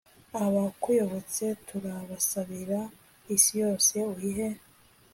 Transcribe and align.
abakuyobotse 0.45 1.43
turasabira 1.67 2.79
isi 3.35 3.53
yose 3.61 3.95
uyihe 4.13 4.49